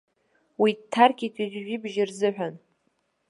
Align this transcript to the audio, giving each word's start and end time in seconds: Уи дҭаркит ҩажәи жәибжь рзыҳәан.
Уи 0.61 0.71
дҭаркит 0.79 1.33
ҩажәи 1.41 1.61
жәибжь 1.65 1.99
рзыҳәан. 2.09 2.55